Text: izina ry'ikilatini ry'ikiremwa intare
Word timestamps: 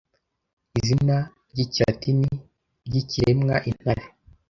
izina 0.79 1.17
ry'ikilatini 1.51 2.29
ry'ikiremwa 2.87 3.55
intare 3.69 4.03